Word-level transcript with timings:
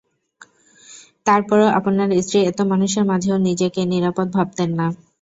তারপরও 1.25 1.67
আপনার 1.79 2.09
স্ত্রী 2.21 2.39
এত 2.43 2.59
মানুষের 2.71 3.03
মাঝেও 3.11 3.37
নিজেকে 3.47 3.81
নিরাপদ 3.91 4.27
ভাবতেন 4.35 4.69
না। 4.79 4.87